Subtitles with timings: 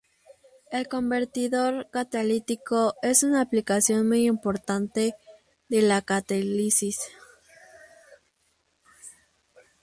[0.71, 5.13] El convertidor catalítico es una aplicación muy importante
[5.69, 6.97] de la catálisis.